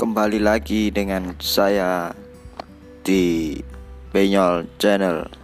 [0.00, 2.08] kembali lagi dengan saya
[3.04, 3.52] di
[4.16, 5.39] Benyol Channel.